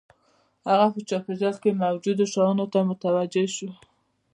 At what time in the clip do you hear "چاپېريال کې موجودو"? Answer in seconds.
1.09-2.23